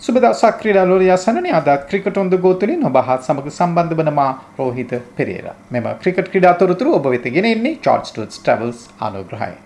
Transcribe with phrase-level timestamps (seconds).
[0.00, 3.94] සුබ දවසක් ක්‍රීඩා ලෝරිය අසන්නනේ අද ක්‍රිකට් ඔන් ද ගෝ තුලින් ඔබ හත් සමග සම්බන්ධ
[3.98, 5.54] වන මා රෝහිත පෙරේරා.
[5.72, 9.56] මෙම ක්‍රිකට් ක්‍රීඩා තොරතුරු ඔබ වෙත ගෙන එන්නේ ජෝර්ජ් ටුට්ස් ට්‍රැවල්ස් අනුග්‍රහයෙන්.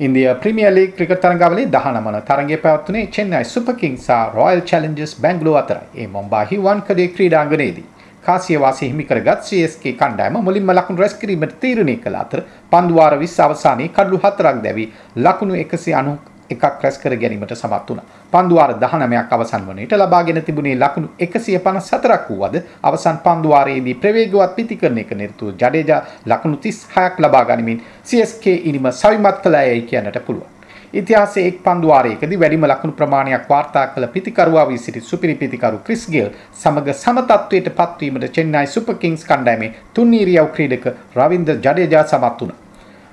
[0.00, 5.16] ඉන්දියා ප්‍රීමියර් ලීග් ක්‍රිකට් තරඟාවලියේ 19 වන තරඟය පැවැත්වුණේ චෙන්නයි සුපර් කිංස් සහ රොයල් චැලෙන්ජර්ස්
[5.24, 5.86] බැංගලෝර අතරයි.
[6.00, 7.88] ඒ මොම්බාහි වන්කඩේ ක්‍රීඩාංගණයේදී
[8.22, 12.42] කාසිය වාසී හිමි කරගත් CSK කණ්ඩායම මුලින්ම ලකුණු රැස් කිරීමට තීරණය කළ අතර
[12.72, 18.04] පන්දු වාර 20 අවසානයේ කඩලු හතරක් දැවි ලකුණු 190 එකක් රැස් කර ගැනීමට සමත් වුණා.
[18.32, 25.54] පන්දුවාර 19ක් අවසන් වන විට ලබාගෙන තිබුණේ ලකුණු 154ක් වූවද අවසන් පන්දුවාරයේදී ප්‍රවේගවත් පිතිකරණයක නිරතුව
[25.54, 30.54] ජඩේජා ලකුණු 36ක් ලබා ගනිමින් CSK ඉනිම සවිමත් කළායයි කියන්නට පුළුවන්.
[30.92, 36.30] ඉතිහාසයේ එක් පන්දුවාරයකදී වැඩිම ලකුණු ප්‍රමාණයක් වාර්තා කළ පිතිකරුවා වී සිටි සුපිරි පිතිකරු ක්‍රිස් ගේල්
[36.54, 42.67] සමග සම තත්වයට පත්වීමට චෙන්නයි සුපර් කිංස් කණ්ඩායමේ තුන්නීරියව් ක්‍රීඩක රවින්ද්‍ර ජඩේජා සමත් වුණා.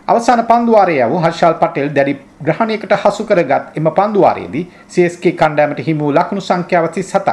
[0.07, 6.11] අවසාන පන්දුවාරය වූ හර්ෂල් පටෙල් දැඩි ග්‍රහණයකට හසු කරගත් එම පන්දුවාරයේදී CSK කණ්ඩායමට හිමි වූ
[6.11, 7.29] ලකුණු සංඛ්‍යාව 37ක්.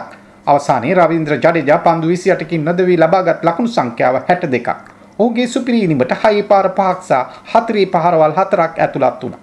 [0.46, 4.77] අවසානයේ රවීන්ද්‍ර ජඩේජා පන්දු 28කින් නොදවී ලබාගත් ලකුණු සංඛ්‍යාව 62ක්.
[5.19, 7.20] ඔහුගේ සුපිරීමට හයේ පාර පහක් සහ
[7.52, 9.41] හතරේ පහරවල් හතරක් ඇතුළත් වුණා.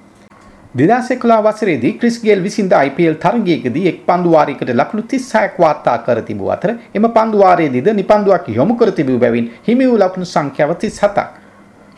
[0.76, 6.50] දෙදස් එකොලා වසරේදී ක්‍රිස් ගේල් විසින්ද IPL තරගයකදී එක් පන්දුවාරයකට ලකුණු 36ක් වාර්තා කර තිබූ
[6.50, 11.39] අතර එම පන්දුවාරයේදීද නිපන්දුවක් යොමු කර තිබූ බැවින් හිමි වූ ලකුණු සංඛ්‍යාව 37ක්.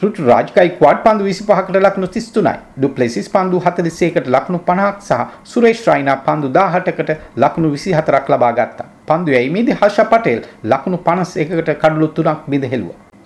[0.04, 2.56] රුටු රාජ්කයික්වාඩ් පන්දු 25කට ලකුණු 33යි.
[2.78, 5.20] ඩුප්ලෙසිස් පන්දු 41කට ලකුණු 50ක් සහ
[5.52, 7.12] සුරේෂ් රයිනා පන්දු 18කට
[7.44, 8.90] ලකුණු 24ක් ලබා ගත්තා.
[9.12, 12.70] පන්දු යැීමේදී හර්ෂ පටේල් ලකුණු 51කට කඩලු 3ක් බිඳ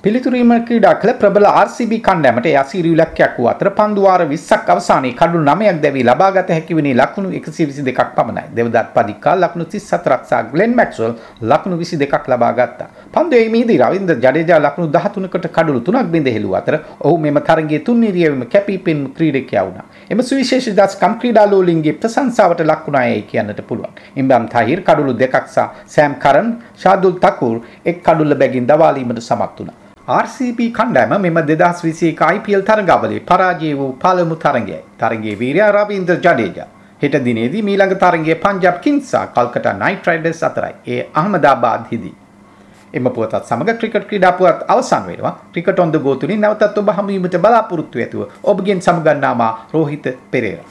[0.06, 0.22] හෙළුවා.
[0.26, 5.40] පිළිතුරීම ක්‍රීඩා කළ ප්‍රබල RCB කණ්ඩෑමට යසීරු ඉලක්කයක් වූ අතර පන්දු වාර 20ක් අවසානයේ කඩු
[5.48, 8.44] 9ක් දැවී ලබාගත හැකි වුණේ ලකුණු 122ක් පමණයි.
[8.58, 11.14] දෙවදත් පදික්කා ලකුණු 34ක් සහ ග්ලෙන් මැක්ස්වෙල්
[11.52, 12.90] ලකුණු 22ක් ලබා ගත්තා.
[13.14, 18.44] පන්දු එීමේදී රවින්ද්‍ර ජඩේජා ලකුණු 13කට කඩලු 3ක් බිඳ හෙළුව අතර ඔහු මෙම තරගයේ තුන්නිරියවීම
[18.54, 19.86] කැපී පෙනුණු ක්‍රීඩකයා වුණා.
[20.12, 23.98] එම සුවිශේෂ දස්කම් ක්‍රීඩා ලෝලින්ගේ ප්‍රශංසාවට ලක් වුණායයි කියන්නට පුළුවන්.
[24.16, 29.82] ඉම්රාන් තාහිර් කඩලු දෙකක් සහ සෑම් කරන් ෂාදුල් තකුර් එක් කඩුල්ල බැගින් දවාලීමට සමත් වුණා.
[30.08, 34.78] RCB කණ්ඩෑම මෙම දෙදස් විසික IPL තරගවලේ පරාජය වූ පළමු තරගයයි.
[35.00, 36.68] තරගේ වීරයා රවීන්ද්‍ර ජඩේජා.
[37.02, 40.76] හෙට දිනේදී මීළඟ තරගයේ පංජාබ් කිංසා කල්කටා නයිට් රයිඩර්ස් අතරයි.
[40.88, 42.14] ඒ අහමදාබාද්හිදී.
[42.94, 45.34] එම පුවතත් සමග ක්‍රිකට් ක්‍රීඩා පුවත් අවසන් වෙනවා.
[45.52, 50.70] ක්‍රිකට් ඔන් ද ගෝ තුලින් නැවතත් ඔබ හමු වීමට බලාපොරොත්තු ඇතුව ඔබගෙන් සමගන්නාමා රෝහිත පෙරේරා.